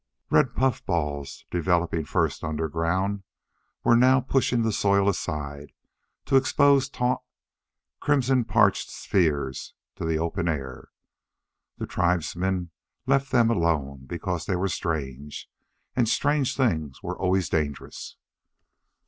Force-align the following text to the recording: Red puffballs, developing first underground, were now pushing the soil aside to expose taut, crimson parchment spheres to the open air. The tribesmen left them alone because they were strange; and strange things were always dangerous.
Red 0.31 0.55
puffballs, 0.55 1.45
developing 1.51 2.05
first 2.05 2.43
underground, 2.43 3.21
were 3.83 3.95
now 3.95 4.19
pushing 4.19 4.63
the 4.63 4.71
soil 4.71 5.07
aside 5.07 5.73
to 6.25 6.37
expose 6.37 6.89
taut, 6.89 7.21
crimson 7.99 8.43
parchment 8.45 8.89
spheres 8.89 9.75
to 9.97 10.03
the 10.05 10.17
open 10.17 10.47
air. 10.47 10.89
The 11.77 11.85
tribesmen 11.85 12.71
left 13.05 13.29
them 13.31 13.51
alone 13.51 14.05
because 14.07 14.47
they 14.47 14.55
were 14.55 14.69
strange; 14.69 15.47
and 15.95 16.09
strange 16.09 16.55
things 16.57 17.03
were 17.03 17.15
always 17.19 17.47
dangerous. 17.47 18.15